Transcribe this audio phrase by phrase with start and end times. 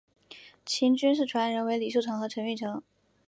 [0.65, 2.81] 秦军事传人为李秀成与陈玉成。